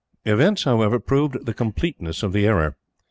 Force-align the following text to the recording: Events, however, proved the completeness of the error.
Events, 0.25 0.63
however, 0.63 0.99
proved 0.99 1.45
the 1.45 1.53
completeness 1.53 2.23
of 2.23 2.33
the 2.33 2.47
error. 2.47 2.75